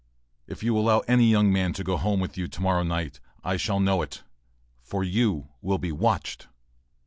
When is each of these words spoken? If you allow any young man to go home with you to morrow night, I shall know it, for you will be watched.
If 0.47 0.63
you 0.63 0.75
allow 0.79 1.01
any 1.01 1.29
young 1.29 1.53
man 1.53 1.73
to 1.73 1.83
go 1.83 1.95
home 1.95 2.19
with 2.19 2.35
you 2.35 2.47
to 2.47 2.59
morrow 2.59 2.81
night, 2.81 3.19
I 3.43 3.55
shall 3.55 3.79
know 3.79 4.01
it, 4.01 4.23
for 4.81 5.03
you 5.03 5.49
will 5.61 5.77
be 5.77 5.91
watched. 5.91 6.47